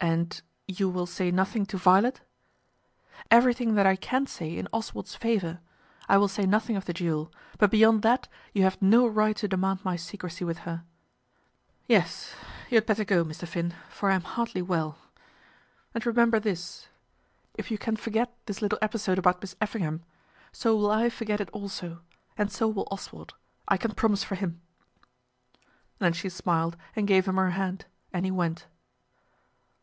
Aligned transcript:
"And 0.00 0.40
you 0.68 0.88
will 0.88 1.06
say 1.06 1.32
nothing 1.32 1.66
to 1.66 1.76
Violet?" 1.76 2.20
"Everything 3.32 3.74
that 3.74 3.84
I 3.84 3.96
can 3.96 4.28
say 4.28 4.56
in 4.56 4.68
Oswald's 4.72 5.16
favour. 5.16 5.58
I 6.08 6.18
will 6.18 6.28
say 6.28 6.46
nothing 6.46 6.76
of 6.76 6.84
the 6.84 6.92
duel; 6.92 7.32
but 7.58 7.72
beyond 7.72 8.02
that 8.02 8.28
you 8.54 8.62
have 8.62 8.80
no 8.80 9.08
right 9.08 9.34
to 9.38 9.48
demand 9.48 9.84
my 9.84 9.96
secrecy 9.96 10.44
with 10.44 10.58
her. 10.58 10.84
Yes; 11.88 12.36
you 12.70 12.76
had 12.76 12.86
better 12.86 13.04
go, 13.04 13.24
Mr. 13.24 13.46
Finn, 13.48 13.74
for 13.90 14.08
I 14.08 14.14
am 14.14 14.22
hardly 14.22 14.62
well. 14.62 14.98
And 15.92 16.06
remember 16.06 16.38
this, 16.38 16.86
If 17.54 17.68
you 17.68 17.76
can 17.76 17.96
forget 17.96 18.32
this 18.46 18.62
little 18.62 18.78
episode 18.80 19.18
about 19.18 19.40
Miss 19.40 19.56
Effingham, 19.60 20.04
so 20.52 20.76
will 20.76 20.92
I 20.92 21.10
forget 21.10 21.40
it 21.40 21.50
also; 21.50 22.02
and 22.36 22.52
so 22.52 22.68
will 22.68 22.86
Oswald. 22.92 23.34
I 23.66 23.76
can 23.76 23.90
promise 23.96 24.22
for 24.22 24.36
him." 24.36 24.60
Then 25.98 26.12
she 26.12 26.28
smiled 26.28 26.76
and 26.94 27.08
gave 27.08 27.26
him 27.26 27.34
her 27.36 27.50
hand, 27.50 27.86
and 28.12 28.24
he 28.24 28.30
went. 28.30 28.68